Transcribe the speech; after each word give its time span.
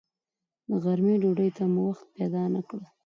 د 0.69 0.71
غرمې 0.83 1.15
ډوډۍ 1.21 1.49
ته 1.57 1.63
مو 1.73 1.81
وخت 1.89 2.05
پیدا 2.15 2.43
نه 2.53 2.61
کړ. 2.69 2.79